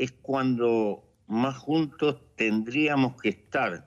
es 0.00 0.12
cuando 0.12 1.04
más 1.26 1.58
juntos 1.58 2.22
tendríamos 2.34 3.20
que 3.20 3.28
estar. 3.28 3.86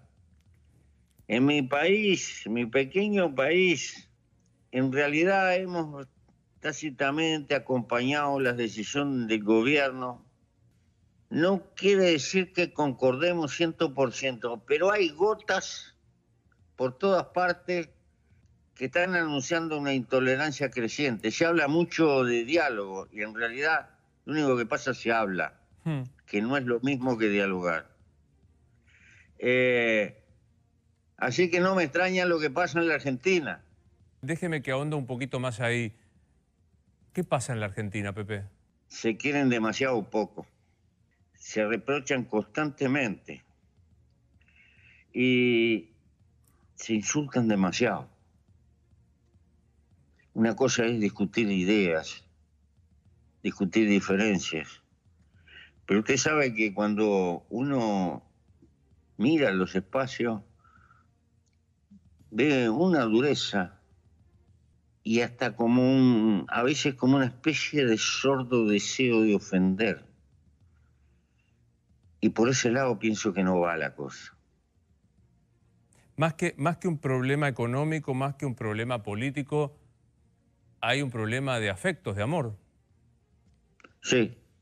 En 1.28 1.44
mi 1.48 1.64
país, 1.64 2.44
mi 2.48 2.68
pequeño 2.68 3.34
país, 3.34 4.12
en 4.72 4.92
realidad 4.92 5.56
hemos 5.56 6.08
tácitamente 6.60 7.56
acompañado 7.56 8.40
las 8.40 8.58
decisiones 8.58 9.28
del 9.28 9.44
gobierno. 9.44 10.24
No 11.32 11.64
quiere 11.76 12.12
decir 12.12 12.54
que 12.54 12.74
concordemos 12.74 13.60
100%, 13.60 14.62
pero 14.68 14.92
hay 14.92 15.10
gotas 15.10 15.96
por 16.76 16.96
todas 17.00 17.26
partes 17.34 17.90
que 18.76 18.86
están 18.86 19.16
anunciando 19.16 19.80
una 19.80 19.96
intolerancia 19.96 20.70
creciente. 20.70 21.32
Se 21.32 21.48
habla 21.48 21.68
mucho 21.68 22.24
de 22.24 22.46
diálogo 22.46 23.08
y 23.12 23.24
en 23.24 23.34
realidad 23.34 23.90
lo 24.26 24.34
único 24.34 24.56
que 24.56 24.68
pasa 24.68 24.92
es 24.92 25.00
se 25.00 25.12
habla, 25.12 25.60
que 26.26 26.42
no 26.42 26.58
es 26.58 26.66
lo 26.66 26.80
mismo 26.80 27.18
que 27.18 27.30
dialogar. 27.30 27.90
Eh, 29.40 30.24
así 31.18 31.50
que 31.50 31.60
no 31.60 31.76
me 31.76 31.84
extraña 31.84 32.26
lo 32.26 32.40
que 32.40 32.50
pasa 32.50 32.80
en 32.80 32.88
la 32.88 32.96
Argentina. 32.96 33.64
Déjeme 34.22 34.62
que 34.62 34.72
ahonda 34.72 34.96
un 34.96 35.06
poquito 35.06 35.40
más 35.40 35.60
ahí. 35.60 35.94
¿Qué 37.12 37.24
pasa 37.24 37.54
en 37.54 37.60
la 37.60 37.68
Argentina, 37.68 38.14
Pepe? 38.14 38.46
Se 38.88 39.18
quieren 39.18 39.50
demasiado 39.50 40.02
poco. 40.10 40.48
Se 41.36 41.66
reprochan 41.66 42.24
constantemente. 42.24 43.44
Y 45.14 45.90
se 46.76 46.94
insultan 46.94 47.48
demasiado. 47.48 48.10
Una 50.34 50.56
cosa 50.56 50.86
es 50.86 51.00
discutir 51.00 51.52
ideas, 51.52 52.24
discutir 53.44 53.88
diferencias. 53.88 54.83
Pero 55.86 56.00
usted 56.00 56.18
sabe 56.18 56.54
que 56.54 56.74
cuando 56.74 57.46
uno 57.50 58.24
mira 59.18 59.52
los 59.52 59.76
espacios, 59.76 60.42
ve 62.32 62.70
una 62.70 63.04
dureza 63.04 63.80
y 65.04 65.22
hasta 65.22 65.56
como 65.56 65.82
un, 65.82 66.46
a 66.50 66.64
veces 66.64 66.96
como 66.96 67.18
una 67.18 67.26
especie 67.26 67.86
de 67.86 67.98
sordo 67.98 68.66
deseo 68.68 69.22
de 69.22 69.36
ofender. 69.36 70.06
Y 72.22 72.30
por 72.30 72.48
ese 72.48 72.72
lado 72.72 72.98
pienso 73.00 73.34
que 73.34 73.44
no 73.44 73.60
va 73.60 73.76
la 73.76 73.94
cosa. 73.96 74.38
Más 76.16 76.36
que, 76.36 76.56
más 76.58 76.78
que 76.78 76.88
un 76.88 77.00
problema 77.00 77.50
económico, 77.50 78.14
más 78.14 78.36
que 78.36 78.46
un 78.46 78.56
problema 78.56 79.04
político, 79.04 79.78
hay 80.80 81.02
un 81.02 81.12
problema 81.12 81.60
de 81.60 81.70
afectos, 81.70 82.16
de 82.16 82.24
amor. 82.24 82.58
Sí, 84.02 84.38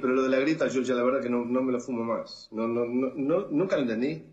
Pero 0.00 0.14
lo 0.14 0.22
de 0.22 0.28
la 0.28 0.38
grieta 0.38 0.66
yo 0.68 0.80
ya 0.82 0.94
la 0.94 1.02
verdad 1.02 1.22
que 1.22 1.28
no, 1.30 1.44
no 1.44 1.62
me 1.62 1.72
lo 1.72 1.80
fumo 1.80 2.04
más. 2.04 2.48
No, 2.52 2.66
no, 2.66 2.84
no, 2.86 3.48
nunca 3.50 3.76
lo 3.76 3.82
entendí. 3.82 4.24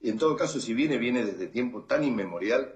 Y 0.00 0.08
en 0.10 0.18
todo 0.18 0.36
caso, 0.36 0.60
si 0.60 0.72
viene, 0.74 0.98
viene 0.98 1.24
desde 1.24 1.46
tiempo 1.48 1.82
tan 1.82 2.04
inmemorial 2.04 2.74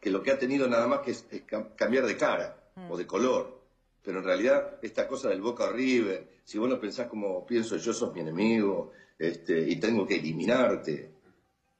que 0.00 0.10
lo 0.10 0.22
que 0.22 0.30
ha 0.30 0.38
tenido 0.38 0.68
nada 0.68 0.86
más 0.86 1.00
que 1.00 1.12
es, 1.12 1.26
es 1.30 1.46
cam- 1.46 1.74
cambiar 1.76 2.06
de 2.06 2.16
cara 2.16 2.56
o 2.88 2.96
de 2.96 3.06
color. 3.06 3.60
Pero 4.02 4.18
en 4.18 4.24
realidad, 4.24 4.78
esta 4.82 5.06
cosa 5.06 5.28
del 5.28 5.40
Boca 5.42 5.70
River, 5.70 6.28
si 6.44 6.58
vos 6.58 6.68
no 6.68 6.80
pensás 6.80 7.06
como 7.06 7.44
pienso 7.46 7.76
yo, 7.76 7.92
sos 7.92 8.12
mi 8.14 8.20
enemigo 8.20 8.90
este, 9.18 9.60
y 9.60 9.76
tengo 9.76 10.06
que 10.06 10.16
eliminarte. 10.16 11.10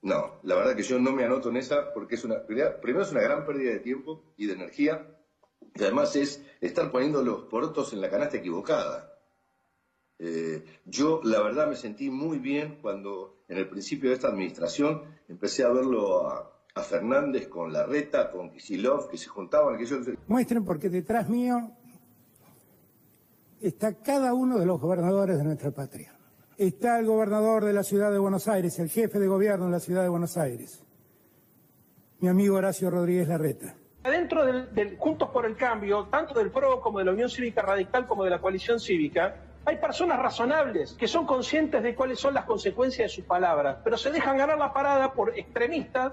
No, 0.03 0.39
la 0.45 0.55
verdad 0.55 0.75
que 0.77 0.83
yo 0.83 0.99
no 0.99 1.13
me 1.13 1.25
anoto 1.25 1.51
en 1.51 1.59
esa 1.59 1.93
porque 1.93 2.15
es 2.15 2.25
una, 2.25 2.37
primero 2.47 3.03
es 3.03 3.11
una 3.11 3.21
gran 3.21 3.45
pérdida 3.45 3.71
de 3.73 3.81
tiempo 3.81 4.23
y 4.37 4.47
de 4.47 4.55
energía 4.55 5.07
y 5.75 5.83
además 5.83 6.17
es 6.17 6.43
estar 6.61 6.91
poniendo 6.91 7.23
los 7.23 7.43
porotos 7.45 7.93
en 7.93 8.01
la 8.01 8.09
canasta 8.09 8.39
equivocada. 8.39 9.10
Eh, 10.23 10.63
yo, 10.85 11.23
la 11.25 11.41
verdad, 11.41 11.67
me 11.67 11.77
sentí 11.77 12.11
muy 12.11 12.39
bien 12.39 12.79
cuando 12.83 13.39
en 13.49 13.57
el 13.57 13.69
principio 13.71 14.11
de 14.11 14.17
esta 14.17 14.29
administración 14.29 15.03
empecé 15.29 15.65
a 15.65 15.71
verlo 15.71 16.29
a, 16.29 16.53
a 16.75 16.83
Fernández 16.83 17.49
con 17.49 17.73
Larreta, 17.73 18.31
con 18.31 18.51
Kisilov, 18.51 19.09
que 19.09 19.17
se 19.17 19.29
juntaban, 19.29 19.79
que 19.79 19.87
yo... 19.87 19.97
Muestren 20.27 20.63
porque 20.63 20.91
detrás 20.91 21.31
mío 21.31 21.71
está 23.63 23.95
cada 23.95 24.35
uno 24.35 24.59
de 24.59 24.67
los 24.67 24.79
gobernadores 24.79 25.39
de 25.39 25.45
nuestra 25.45 25.71
patria. 25.71 26.15
Está 26.59 26.99
el 26.99 27.07
gobernador 27.07 27.65
de 27.65 27.73
la 27.73 27.83
ciudad 27.83 28.13
de 28.13 28.19
Buenos 28.19 28.47
Aires, 28.47 28.79
el 28.79 28.91
jefe 28.91 29.19
de 29.19 29.27
gobierno 29.27 29.67
de 29.67 29.73
la 29.73 29.81
ciudad 29.81 30.03
de 30.03 30.11
Buenos 30.11 30.37
Aires, 30.37 30.85
mi 32.19 32.29
amigo 32.29 32.57
Horacio 32.57 32.91
Rodríguez 32.91 33.27
Larreta. 33.27 33.75
Dentro 34.05 34.45
del, 34.45 34.75
del 34.75 34.99
Juntos 34.99 35.31
por 35.31 35.47
el 35.47 35.57
Cambio, 35.57 36.09
tanto 36.11 36.35
del 36.35 36.51
PRO 36.51 36.83
como 36.83 36.99
de 36.99 37.07
la 37.07 37.13
Unión 37.13 37.31
Cívica 37.31 37.63
Radical 37.63 38.07
como 38.07 38.25
de 38.25 38.31
la 38.31 38.39
coalición 38.39 38.79
cívica, 38.79 39.47
hay 39.65 39.77
personas 39.77 40.19
razonables 40.19 40.93
que 40.93 41.07
son 41.07 41.27
conscientes 41.27 41.83
de 41.83 41.95
cuáles 41.95 42.19
son 42.19 42.35
las 42.35 42.45
consecuencias 42.45 43.11
de 43.11 43.15
sus 43.15 43.25
palabras, 43.25 43.79
pero 43.85 43.97
se 43.97 44.11
dejan 44.11 44.39
ganar 44.39 44.59
la 44.59 44.73
parada 44.73 45.13
por 45.13 45.39
extremistas 45.39 46.13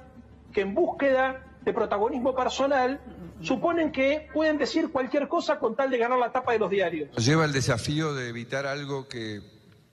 que 0.54 0.62
en 0.62 0.74
búsqueda 0.74 1.44
de 1.62 1.74
protagonismo 1.74 2.36
personal 2.36 3.00
suponen 3.42 3.92
que 3.92 4.28
pueden 4.34 4.58
decir 4.58 4.92
cualquier 4.92 5.28
cosa 5.28 5.60
con 5.60 5.76
tal 5.76 5.90
de 5.90 5.98
ganar 5.98 6.18
la 6.18 6.32
tapa 6.32 6.54
de 6.54 6.60
los 6.60 6.70
diarios. 6.70 7.10
Lleva 7.18 7.46
el 7.46 7.52
desafío 7.52 8.14
de 8.14 8.30
evitar 8.30 8.66
algo 8.66 9.08
que 9.08 9.42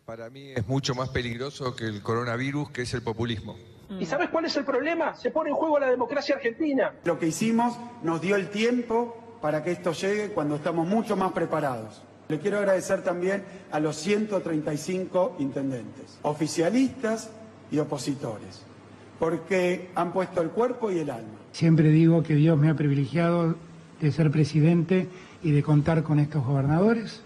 para 0.05 0.31
mí 0.31 0.53
es 0.55 0.67
mucho 0.69 0.95
más 0.95 1.09
peligroso 1.09 1.75
que 1.75 1.85
el 1.85 2.03
coronavirus, 2.03 2.71
que 2.71 2.83
es 2.83 2.95
el 2.95 3.03
populismo. 3.03 3.57
¿Y 3.99 4.07
sabes 4.07 4.31
cuál 4.31 4.47
es 4.47 4.57
el 4.57 4.65
problema? 4.65 5.15
Se 5.15 5.31
pone 5.31 5.51
en 5.51 5.57
juego 5.57 5.79
la 5.79 5.91
democracia 5.91 6.37
argentina. 6.37 6.95
Lo 7.05 7.19
que 7.19 7.27
hicimos 7.27 7.77
nos 8.03 8.21
dio 8.21 8.37
el 8.37 8.51
tiempo 8.51 9.39
para 9.41 9.63
que 9.63 9.73
esto 9.73 9.93
llegue 9.93 10.31
cuando 10.31 10.57
estamos 10.57 10.87
mucho 10.87 11.17
más 11.17 11.33
preparados. 11.33 12.03
Le 12.29 12.39
quiero 12.39 12.59
agradecer 12.59 13.03
también 13.03 13.45
a 13.71 13.81
los 13.81 13.97
135 13.97 15.37
intendentes, 15.39 16.19
oficialistas 16.23 17.31
y 17.71 17.79
opositores, 17.79 18.63
porque 19.19 19.91
han 19.95 20.13
puesto 20.13 20.41
el 20.41 20.51
cuerpo 20.51 20.91
y 20.91 20.99
el 20.99 21.11
alma. 21.11 21.35
Siempre 21.53 21.91
digo 21.91 22.23
que 22.23 22.35
Dios 22.35 22.59
me 22.59 22.71
ha 22.71 22.75
privilegiado 22.75 23.57
de 24.01 24.13
ser 24.13 24.31
presidente 24.31 25.09
y 25.43 25.51
de 25.51 25.63
contar 25.63 26.03
con 26.03 26.19
estos 26.19 26.45
gobernadores. 26.45 27.21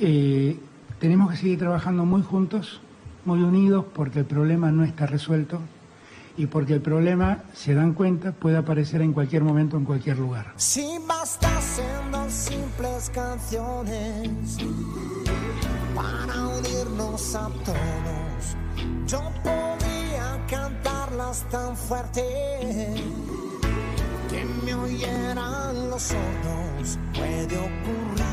Eh, 0.00 0.58
tenemos 0.98 1.30
que 1.30 1.36
seguir 1.36 1.58
trabajando 1.58 2.04
muy 2.06 2.22
juntos, 2.22 2.80
muy 3.24 3.40
unidos, 3.42 3.84
porque 3.94 4.20
el 4.20 4.24
problema 4.24 4.72
no 4.72 4.84
está 4.84 5.06
resuelto 5.06 5.60
y 6.36 6.46
porque 6.46 6.74
el 6.74 6.80
problema, 6.80 7.44
se 7.52 7.74
dan 7.74 7.92
cuenta, 7.92 8.32
puede 8.32 8.56
aparecer 8.56 9.02
en 9.02 9.12
cualquier 9.12 9.42
momento, 9.42 9.76
en 9.76 9.84
cualquier 9.84 10.18
lugar. 10.18 10.52
Si 10.56 10.98
bastasen 11.06 12.10
dos 12.10 12.32
simples 12.32 13.10
canciones 13.10 14.58
para 15.94 16.48
unirnos 16.48 17.34
a 17.36 17.48
todos, 17.64 18.56
yo 19.06 19.20
podría 19.42 20.44
cantarlas 20.48 21.48
tan 21.50 21.76
fuerte 21.76 22.22
que 24.28 24.44
me 24.64 24.74
oyeran 24.74 25.90
los 25.90 26.02
sordos. 26.02 26.98
Puede 27.14 27.56
ocurrir, 27.56 28.24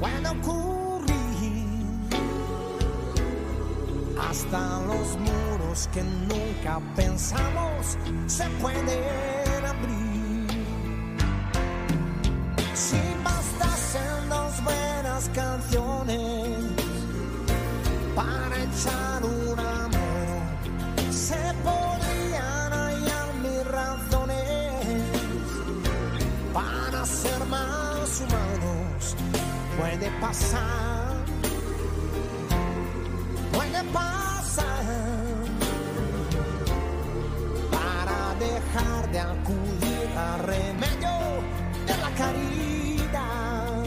puede 0.00 0.28
ocurrir. 0.28 0.73
Hasta 4.34 4.80
los 4.80 5.16
muros 5.18 5.88
que 5.92 6.02
nunca 6.02 6.80
pensamos 6.96 7.96
se 8.26 8.44
pueden 8.60 9.64
abrir. 9.64 10.48
Si 12.74 13.00
bastasen 13.22 14.28
dos 14.28 14.64
buenas 14.64 15.30
canciones 15.32 16.58
para 18.16 18.56
echar 18.64 19.24
una 19.24 19.88
mano, 19.94 21.12
se 21.12 21.38
podrían 21.62 22.72
hallar 22.72 23.34
mis 23.40 23.64
razones 23.68 25.04
para 26.52 27.06
ser 27.06 27.44
más 27.46 28.20
humanos. 28.20 29.16
Puede 29.78 30.10
pasar 30.20 31.13
dejar 38.74 39.12
de 39.12 39.20
acudir 39.20 40.08
remedio 40.42 41.42
de 41.86 41.96
la 41.96 42.10
caridad. 42.16 43.84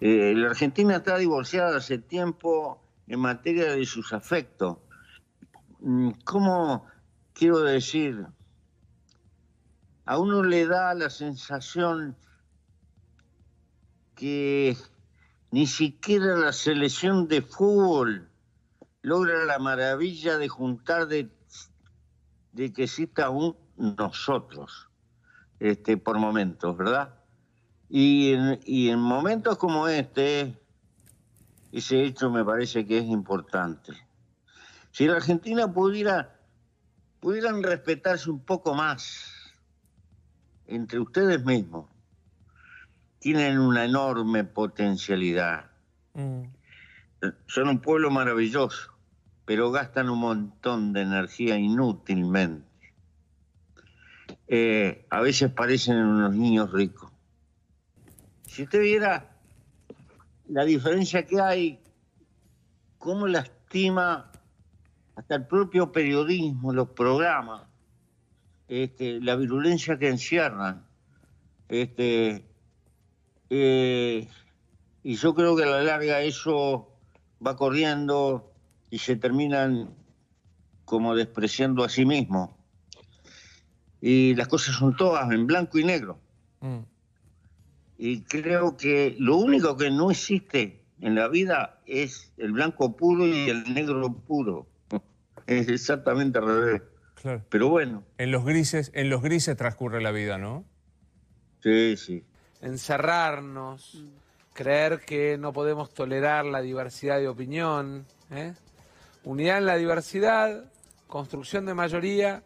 Eh, 0.00 0.34
la 0.34 0.48
Argentina 0.48 0.96
está 0.96 1.16
divorciada 1.16 1.76
hace 1.76 1.98
tiempo 1.98 2.82
en 3.06 3.20
materia 3.20 3.72
de 3.72 3.84
sus 3.86 4.12
afectos. 4.12 4.78
Mm, 5.80 6.10
¿Cómo 6.24 6.86
quiero 7.34 7.60
decir? 7.60 8.26
A 10.04 10.18
uno 10.18 10.42
le 10.42 10.66
da 10.66 10.94
la 10.94 11.10
sensación 11.10 12.16
que 14.16 14.76
ni 15.52 15.66
siquiera 15.66 16.36
la 16.36 16.52
selección 16.52 17.28
de 17.28 17.42
fútbol 17.42 18.28
logra 19.02 19.44
la 19.44 19.60
maravilla 19.60 20.38
de 20.38 20.48
juntar 20.48 21.06
de, 21.06 21.30
de 22.58 22.72
que 22.72 22.84
exista 22.84 23.30
un 23.30 23.56
nosotros, 23.76 24.88
este, 25.60 25.96
por 25.96 26.18
momentos, 26.18 26.76
¿verdad? 26.76 27.14
Y 27.88 28.32
en, 28.32 28.58
y 28.64 28.88
en 28.88 28.98
momentos 28.98 29.56
como 29.58 29.86
este, 29.86 30.60
ese 31.70 32.02
hecho 32.02 32.30
me 32.30 32.44
parece 32.44 32.84
que 32.84 32.98
es 32.98 33.04
importante. 33.04 33.92
Si 34.90 35.06
la 35.06 35.14
Argentina 35.18 35.72
pudiera, 35.72 36.36
pudieran 37.20 37.62
respetarse 37.62 38.28
un 38.28 38.40
poco 38.44 38.74
más 38.74 39.32
entre 40.66 40.98
ustedes 40.98 41.44
mismos, 41.44 41.88
tienen 43.20 43.60
una 43.60 43.84
enorme 43.84 44.42
potencialidad. 44.42 45.70
Son 47.46 47.68
un 47.68 47.80
pueblo 47.80 48.10
maravilloso, 48.10 48.97
pero 49.48 49.70
gastan 49.70 50.10
un 50.10 50.18
montón 50.18 50.92
de 50.92 51.00
energía 51.00 51.56
inútilmente. 51.56 52.68
Eh, 54.46 55.06
a 55.08 55.22
veces 55.22 55.50
parecen 55.50 55.96
unos 55.96 56.34
niños 56.34 56.70
ricos. 56.70 57.10
Si 58.46 58.64
usted 58.64 58.82
viera 58.82 59.38
la 60.48 60.66
diferencia 60.66 61.24
que 61.24 61.40
hay, 61.40 61.80
cómo 62.98 63.26
lastima 63.26 64.30
hasta 65.16 65.36
el 65.36 65.46
propio 65.46 65.92
periodismo, 65.92 66.74
los 66.74 66.90
programas, 66.90 67.62
este, 68.68 69.18
la 69.22 69.34
virulencia 69.34 69.98
que 69.98 70.10
encierran. 70.10 70.84
Este, 71.70 72.44
eh, 73.48 74.28
y 75.02 75.14
yo 75.14 75.34
creo 75.34 75.56
que 75.56 75.62
a 75.62 75.68
la 75.68 75.82
larga 75.82 76.20
eso 76.20 76.92
va 77.40 77.56
corriendo 77.56 78.47
y 78.90 78.98
se 78.98 79.16
terminan 79.16 79.90
como 80.84 81.14
despreciando 81.14 81.84
a 81.84 81.88
sí 81.88 82.04
mismos. 82.04 82.50
Y 84.00 84.34
las 84.34 84.48
cosas 84.48 84.76
son 84.76 84.96
todas 84.96 85.30
en 85.32 85.46
blanco 85.46 85.78
y 85.78 85.84
negro. 85.84 86.18
Y 87.98 88.22
creo 88.22 88.76
que 88.76 89.16
lo 89.18 89.36
único 89.36 89.76
que 89.76 89.90
no 89.90 90.10
existe 90.10 90.84
en 91.00 91.14
la 91.14 91.28
vida 91.28 91.80
es 91.86 92.32
el 92.38 92.52
blanco 92.52 92.96
puro 92.96 93.26
y 93.26 93.50
el 93.50 93.74
negro 93.74 94.12
puro. 94.12 94.66
Es 95.46 95.68
exactamente 95.68 96.38
al 96.38 96.46
revés. 96.46 96.82
Claro. 97.14 97.42
Pero 97.48 97.70
bueno. 97.70 98.04
En 98.18 98.30
los 98.30 98.44
grises, 98.44 98.90
en 98.94 99.08
los 99.08 99.22
grises 99.22 99.56
transcurre 99.56 100.02
la 100.02 100.10
vida, 100.10 100.36
¿no? 100.36 100.66
Sí, 101.62 101.96
sí. 101.96 102.22
encerrarnos, 102.60 104.04
creer 104.52 105.00
que 105.00 105.38
no 105.38 105.52
podemos 105.52 105.92
tolerar 105.94 106.44
la 106.44 106.60
diversidad 106.60 107.18
de 107.18 107.28
opinión, 107.28 108.04
¿eh? 108.30 108.52
Unidad 109.24 109.58
en 109.58 109.66
la 109.66 109.76
diversidad, 109.76 110.64
construcción 111.06 111.66
de 111.66 111.74
mayoría 111.74 112.42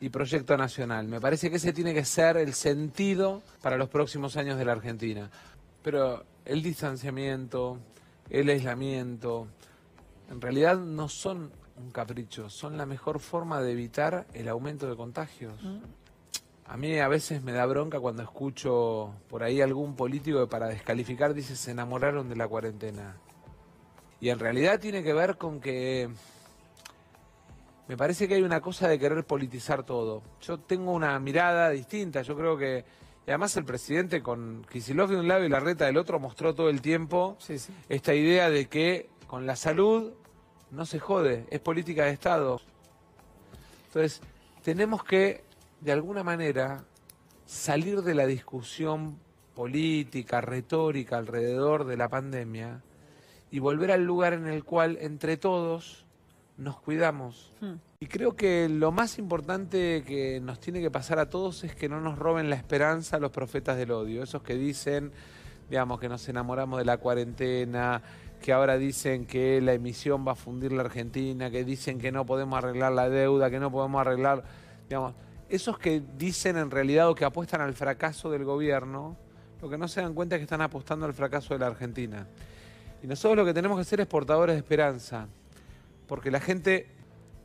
y 0.00 0.08
proyecto 0.08 0.56
nacional. 0.56 1.08
Me 1.08 1.20
parece 1.20 1.50
que 1.50 1.56
ese 1.56 1.72
tiene 1.72 1.94
que 1.94 2.04
ser 2.04 2.36
el 2.36 2.54
sentido 2.54 3.42
para 3.62 3.76
los 3.76 3.88
próximos 3.88 4.36
años 4.36 4.58
de 4.58 4.64
la 4.64 4.72
Argentina. 4.72 5.30
Pero 5.82 6.24
el 6.44 6.62
distanciamiento, 6.62 7.78
el 8.30 8.48
aislamiento, 8.48 9.48
en 10.30 10.40
realidad 10.40 10.78
no 10.78 11.08
son 11.08 11.50
un 11.76 11.90
capricho, 11.90 12.48
son 12.50 12.76
la 12.76 12.86
mejor 12.86 13.20
forma 13.20 13.60
de 13.60 13.72
evitar 13.72 14.26
el 14.34 14.48
aumento 14.48 14.88
de 14.88 14.96
contagios. 14.96 15.54
A 16.66 16.76
mí 16.76 16.98
a 16.98 17.08
veces 17.08 17.42
me 17.42 17.52
da 17.52 17.64
bronca 17.66 18.00
cuando 18.00 18.22
escucho 18.22 19.14
por 19.28 19.44
ahí 19.44 19.60
algún 19.60 19.94
político 19.94 20.40
que 20.40 20.46
para 20.46 20.66
descalificar 20.68 21.32
dice 21.32 21.54
se 21.54 21.70
enamoraron 21.70 22.28
de 22.28 22.36
la 22.36 22.48
cuarentena. 22.48 23.16
Y 24.20 24.30
en 24.30 24.38
realidad 24.38 24.80
tiene 24.80 25.02
que 25.02 25.12
ver 25.12 25.36
con 25.36 25.60
que 25.60 26.08
me 27.88 27.96
parece 27.96 28.26
que 28.26 28.34
hay 28.34 28.42
una 28.42 28.60
cosa 28.60 28.88
de 28.88 28.98
querer 28.98 29.24
politizar 29.24 29.84
todo. 29.84 30.22
Yo 30.40 30.58
tengo 30.58 30.92
una 30.92 31.18
mirada 31.20 31.70
distinta, 31.70 32.22
yo 32.22 32.36
creo 32.36 32.56
que... 32.56 32.84
Y 33.26 33.30
además 33.30 33.56
el 33.56 33.64
presidente 33.64 34.22
con 34.22 34.64
Kicillof 34.70 35.10
de 35.10 35.16
un 35.16 35.28
lado 35.28 35.44
y 35.44 35.48
la 35.48 35.60
reta 35.60 35.86
del 35.86 35.96
otro 35.96 36.20
mostró 36.20 36.54
todo 36.54 36.68
el 36.68 36.80
tiempo 36.80 37.36
esta 37.88 38.14
idea 38.14 38.50
de 38.50 38.66
que 38.66 39.10
con 39.26 39.46
la 39.46 39.56
salud 39.56 40.12
no 40.70 40.86
se 40.86 41.00
jode, 41.00 41.44
es 41.50 41.60
política 41.60 42.04
de 42.04 42.12
Estado. 42.12 42.60
Entonces, 43.86 44.20
tenemos 44.62 45.02
que, 45.02 45.44
de 45.80 45.92
alguna 45.92 46.22
manera, 46.22 46.84
salir 47.46 48.02
de 48.02 48.14
la 48.14 48.26
discusión 48.26 49.18
política, 49.54 50.40
retórica 50.40 51.18
alrededor 51.18 51.84
de 51.84 51.96
la 51.96 52.08
pandemia 52.08 52.82
y 53.56 53.58
volver 53.58 53.90
al 53.90 54.04
lugar 54.04 54.34
en 54.34 54.48
el 54.48 54.64
cual 54.64 54.98
entre 55.00 55.38
todos 55.38 56.04
nos 56.58 56.78
cuidamos. 56.78 57.54
Y 58.00 58.06
creo 58.06 58.36
que 58.36 58.68
lo 58.68 58.92
más 58.92 59.18
importante 59.18 60.04
que 60.06 60.40
nos 60.42 60.60
tiene 60.60 60.82
que 60.82 60.90
pasar 60.90 61.18
a 61.18 61.30
todos 61.30 61.64
es 61.64 61.74
que 61.74 61.88
no 61.88 62.02
nos 62.02 62.18
roben 62.18 62.50
la 62.50 62.56
esperanza 62.56 63.18
los 63.18 63.30
profetas 63.30 63.78
del 63.78 63.92
odio, 63.92 64.22
esos 64.22 64.42
que 64.42 64.56
dicen, 64.56 65.10
digamos, 65.70 65.98
que 66.00 66.10
nos 66.10 66.28
enamoramos 66.28 66.78
de 66.80 66.84
la 66.84 66.98
cuarentena, 66.98 68.02
que 68.42 68.52
ahora 68.52 68.76
dicen 68.76 69.24
que 69.24 69.62
la 69.62 69.72
emisión 69.72 70.28
va 70.28 70.32
a 70.32 70.36
fundir 70.36 70.70
la 70.72 70.82
Argentina, 70.82 71.50
que 71.50 71.64
dicen 71.64 71.98
que 71.98 72.12
no 72.12 72.26
podemos 72.26 72.58
arreglar 72.58 72.92
la 72.92 73.08
deuda, 73.08 73.48
que 73.48 73.58
no 73.58 73.70
podemos 73.70 74.02
arreglar, 74.02 74.44
digamos, 74.86 75.14
esos 75.48 75.78
que 75.78 76.02
dicen 76.18 76.58
en 76.58 76.70
realidad 76.70 77.08
o 77.08 77.14
que 77.14 77.24
apuestan 77.24 77.62
al 77.62 77.72
fracaso 77.72 78.30
del 78.30 78.44
gobierno, 78.44 79.16
lo 79.62 79.70
que 79.70 79.78
no 79.78 79.88
se 79.88 80.02
dan 80.02 80.12
cuenta 80.12 80.36
es 80.36 80.40
que 80.40 80.44
están 80.44 80.60
apostando 80.60 81.06
al 81.06 81.14
fracaso 81.14 81.54
de 81.54 81.60
la 81.60 81.68
Argentina. 81.68 82.26
Y 83.06 83.08
nosotros 83.08 83.36
lo 83.36 83.44
que 83.44 83.54
tenemos 83.54 83.78
que 83.78 83.82
hacer 83.82 84.00
es 84.00 84.08
portadores 84.08 84.56
de 84.56 84.58
esperanza, 84.58 85.28
porque 86.08 86.28
la 86.28 86.40
gente 86.40 86.88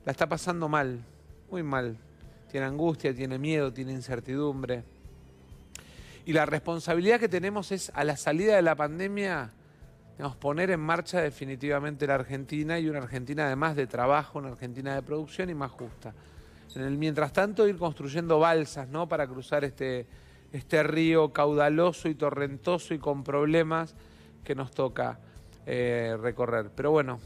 la 0.06 0.12
está 0.12 0.28
pasando 0.28 0.68
mal, 0.68 1.06
muy 1.52 1.62
mal. 1.62 1.98
Tiene 2.50 2.66
angustia, 2.66 3.14
tiene 3.14 3.38
miedo, 3.38 3.72
tiene 3.72 3.92
incertidumbre. 3.92 4.84
Y 6.26 6.34
la 6.34 6.48
responsabilidad 6.48 7.20
que 7.20 7.30
tenemos 7.30 7.72
es 7.72 7.92
a 7.94 8.04
la 8.04 8.18
salida 8.18 8.56
de 8.56 8.64
la 8.64 8.74
pandemia, 8.74 9.52
digamos, 10.18 10.36
poner 10.38 10.72
en 10.72 10.80
marcha 10.80 11.22
definitivamente 11.22 12.08
la 12.08 12.16
Argentina 12.16 12.80
y 12.80 12.90
una 12.90 12.98
Argentina 12.98 13.46
además 13.46 13.76
de 13.76 13.86
trabajo, 13.86 14.40
una 14.40 14.50
Argentina 14.50 14.96
de 14.96 15.04
producción 15.04 15.52
y 15.52 15.54
más 15.54 15.70
justa. 15.70 16.16
En 16.74 16.82
el 16.82 16.98
mientras 16.98 17.34
tanto 17.34 17.68
ir 17.68 17.78
construyendo 17.78 18.40
balsas, 18.40 18.88
¿no? 18.88 19.08
Para 19.08 19.28
cruzar 19.28 19.64
este, 19.64 20.08
este 20.52 20.82
río 20.82 21.32
caudaloso 21.32 22.10
y 22.10 22.16
torrentoso 22.16 22.96
y 22.96 22.98
con 22.98 23.24
problemas 23.24 23.94
que 24.44 24.56
nos 24.56 24.72
toca 24.72 25.20
eh, 25.66 26.18
recorrer. 26.20 26.72
Pero 26.76 26.92
bueno, 26.92 27.20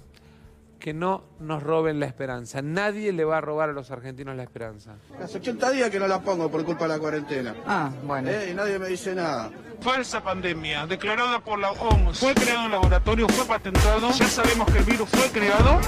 que 0.80 0.94
no 0.94 1.24
nos 1.40 1.64
roben 1.64 2.00
la 2.00 2.06
esperanza. 2.06 2.62
Nadie 2.62 3.12
le 3.12 3.26
va 3.26 3.38
a 3.38 3.42
robar 3.42 3.70
a 3.70 3.74
los 3.74 3.90
argentinos 3.92 4.36
la 4.36 4.44
esperanza. 4.44 4.96
Hace 5.20 5.38
80 5.40 5.72
días 5.72 5.90
que 5.90 6.00
no 6.00 6.08
la 6.08 6.22
pongo 6.22 6.50
por 6.50 6.64
culpa 6.64 6.84
de 6.84 6.90
la 6.90 7.00
cuarentena. 7.00 7.56
Ah, 7.66 7.90
bueno. 8.04 8.30
Eh, 8.30 8.50
y 8.52 8.54
nadie 8.54 8.78
me 8.78 8.88
dice 8.88 9.16
nada. 9.16 9.50
Falsa 9.82 10.24
pandemia, 10.24 10.86
declarada 10.86 11.40
por 11.40 11.58
la 11.60 11.72
OMS. 11.72 12.20
Fue 12.20 12.36
creado 12.36 12.66
en 12.66 12.72
laboratorio, 12.72 13.28
fue 13.30 13.46
patentado. 13.46 14.12
Ya 14.12 14.28
sabemos 14.28 14.72
que 14.72 14.78
el 14.78 14.86
virus 14.86 15.10
fue 15.10 15.28
creado. 15.32 15.80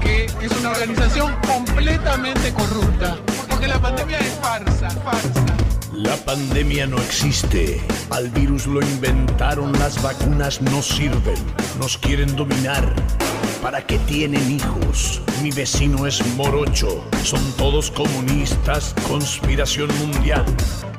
Que 0.00 0.26
es 0.26 0.60
una 0.60 0.70
organización 0.70 1.34
completamente 1.46 2.52
corrupta. 2.52 3.16
Porque 3.48 3.66
la 3.66 3.80
pandemia 3.80 4.18
es 4.18 4.34
farsa, 4.38 4.90
farsa. 4.90 5.57
La 5.98 6.16
pandemia 6.16 6.86
no 6.86 6.96
existe. 6.98 7.80
Al 8.10 8.30
virus 8.30 8.68
lo 8.68 8.80
inventaron, 8.80 9.72
las 9.72 10.00
vacunas 10.00 10.62
no 10.62 10.80
sirven. 10.80 11.34
Nos 11.80 11.98
quieren 11.98 12.36
dominar. 12.36 12.94
¿Para 13.62 13.84
qué 13.84 13.98
tienen 14.00 14.50
hijos? 14.52 15.20
Mi 15.42 15.50
vecino 15.50 16.06
es 16.06 16.24
morocho. 16.36 17.04
Son 17.24 17.42
todos 17.56 17.90
comunistas. 17.90 18.94
Conspiración 19.08 19.88
mundial. 19.98 20.44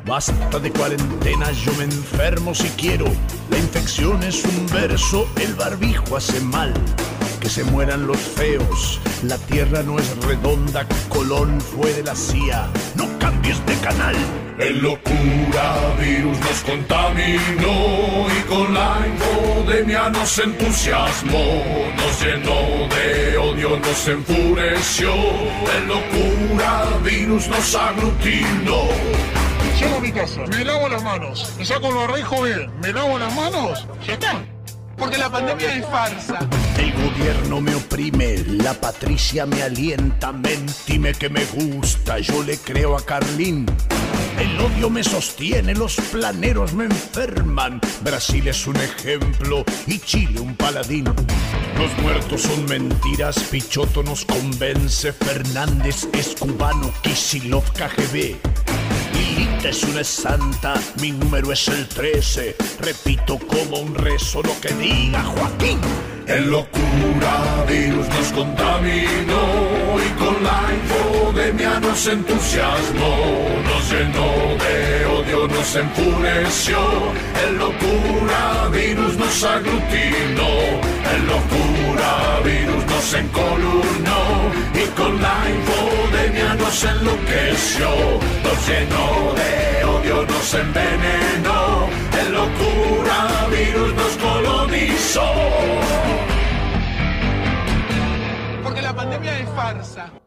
Basta 0.05 0.59
de 0.59 0.71
cuarentena, 0.71 1.51
yo 1.51 1.71
me 1.73 1.85
enfermo 1.85 2.53
si 2.53 2.67
quiero. 2.69 3.05
La 3.49 3.59
infección 3.59 4.23
es 4.23 4.43
un 4.43 4.67
verso, 4.67 5.27
el 5.39 5.53
barbijo 5.53 6.17
hace 6.17 6.39
mal. 6.41 6.73
Que 7.39 7.49
se 7.49 7.63
mueran 7.63 8.07
los 8.07 8.17
feos. 8.17 8.99
La 9.23 9.37
tierra 9.37 9.83
no 9.83 9.97
es 9.97 10.17
redonda, 10.25 10.85
Colón 11.07 11.61
fue 11.61 11.93
de 11.93 12.03
la 12.03 12.15
CIA. 12.15 12.67
No 12.95 13.07
cambies 13.19 13.65
de 13.65 13.75
canal. 13.75 14.15
El 14.59 14.79
locura 14.79 15.95
virus 16.01 16.37
nos 16.39 16.59
contaminó 16.65 18.27
y 18.27 18.41
con 18.49 18.73
la 18.73 19.07
infodemia 19.07 20.09
nos 20.09 20.37
entusiasmó, 20.37 21.63
llenó 22.29 22.87
de 22.89 23.37
odio, 23.37 23.79
nos 23.79 24.07
enfureció. 24.07 25.13
El 25.77 25.87
locura 25.87 26.85
virus 27.03 27.19
virus 27.19 27.47
nos 27.47 27.75
aglutinó. 27.75 28.83
Llego 29.79 29.95
a 29.95 29.99
mi 29.99 30.11
casa, 30.11 30.41
me 30.47 30.63
lavo 30.63 30.89
las 30.89 31.03
manos, 31.03 31.53
me 31.57 31.65
saco 31.65 31.89
los 31.91 32.11
rejos 32.11 32.43
bien, 32.43 32.69
me 32.81 32.91
lavo 32.91 33.17
las 33.17 33.33
manos, 33.33 33.87
ya 34.05 34.13
está. 34.13 34.43
Porque 34.97 35.17
la 35.17 35.29
pandemia 35.29 35.75
es 35.75 35.85
farsa. 35.85 36.39
El 36.77 36.91
gobierno 36.91 37.61
me 37.61 37.73
oprime, 37.73 38.37
la 38.45 38.73
Patricia 38.73 39.45
me 39.45 39.63
alienta, 39.63 40.33
mentime 40.33 41.13
que 41.13 41.29
me 41.29 41.45
gusta, 41.45 42.19
yo 42.19 42.43
le 42.43 42.57
creo 42.57 42.97
a 42.97 43.05
Carlín. 43.05 43.65
El 44.39 44.57
odio 44.61 44.89
me 44.89 45.03
sostiene, 45.03 45.75
los 45.75 45.97
planeros 46.11 46.73
me 46.73 46.85
enferman. 46.85 47.81
Brasil 48.01 48.47
es 48.47 48.67
un 48.67 48.77
ejemplo 48.77 49.65
y 49.85 49.99
Chile 49.99 50.39
un 50.39 50.55
paladín. 50.55 51.03
Los 51.77 51.97
muertos 52.01 52.43
son 52.43 52.65
mentiras, 52.65 53.37
Pichoto 53.51 54.01
nos 54.01 54.23
convence, 54.23 55.11
Fernández 55.11 56.07
es 56.13 56.35
cubano, 56.39 56.89
Kisilov 57.01 57.65
KGB. 57.73 58.37
Lilita 59.13 59.69
es 59.69 59.83
una 59.83 60.05
santa, 60.05 60.75
mi 61.01 61.11
número 61.11 61.51
es 61.51 61.67
el 61.67 61.85
13. 61.87 62.55
Repito 62.79 63.37
como 63.39 63.79
un 63.79 63.93
rezo 63.93 64.41
lo 64.41 64.57
que 64.61 64.73
diga 64.75 65.21
Joaquín. 65.21 65.79
El 66.29 66.51
locura 66.51 67.65
virus 67.67 68.07
nos 68.07 68.31
contaminó 68.33 69.41
y 69.97 70.09
con 70.21 70.43
la 70.43 70.61
infodemia 70.77 71.79
nos 71.79 72.05
entusiasmó, 72.05 73.15
nos 73.65 73.91
llenó 73.91 74.29
de 74.63 75.05
odio, 75.07 75.47
nos 75.47 75.75
enfureció. 75.75 76.77
El 77.47 77.57
locura 77.57 78.69
virus 78.71 79.17
nos 79.17 79.43
aglutinó, 79.43 80.51
el 81.13 81.21
locura 81.33 82.39
virus 82.45 82.85
nos 82.85 83.13
encolumnó 83.15 84.21
y 84.75 84.85
con 84.99 85.19
la 85.19 85.37
infodemia 85.49 86.53
nos 86.53 86.83
enloqueció, 86.83 87.89
nos 88.43 88.67
llenó 88.67 89.33
de 89.33 89.83
odio, 89.83 90.25
nos 90.27 90.53
envenenó. 90.53 92.08
Locura 92.31 93.47
virus 93.49 93.93
nos 93.95 94.17
colonizó. 94.17 95.33
Porque 98.63 98.81
la 98.81 98.93
pandemia 98.93 99.39
es 99.39 99.49
farsa. 99.49 100.18